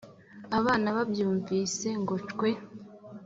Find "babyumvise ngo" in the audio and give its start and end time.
0.95-2.15